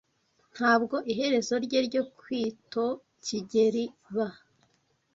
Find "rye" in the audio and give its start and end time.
1.65-1.79